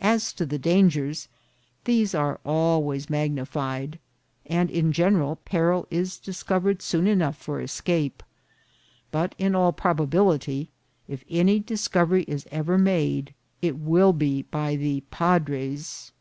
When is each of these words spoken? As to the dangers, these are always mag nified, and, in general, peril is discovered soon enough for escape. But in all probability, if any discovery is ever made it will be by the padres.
As 0.00 0.32
to 0.32 0.46
the 0.46 0.56
dangers, 0.58 1.28
these 1.84 2.14
are 2.14 2.40
always 2.42 3.10
mag 3.10 3.34
nified, 3.36 3.98
and, 4.46 4.70
in 4.70 4.92
general, 4.92 5.36
peril 5.44 5.86
is 5.90 6.18
discovered 6.18 6.80
soon 6.80 7.06
enough 7.06 7.36
for 7.36 7.60
escape. 7.60 8.22
But 9.10 9.34
in 9.36 9.54
all 9.54 9.74
probability, 9.74 10.70
if 11.06 11.22
any 11.28 11.60
discovery 11.60 12.22
is 12.22 12.46
ever 12.50 12.78
made 12.78 13.34
it 13.60 13.76
will 13.78 14.14
be 14.14 14.40
by 14.40 14.74
the 14.74 15.02
padres. 15.10 16.12